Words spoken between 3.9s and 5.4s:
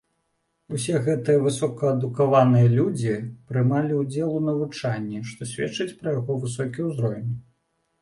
ўдзел у навучанні,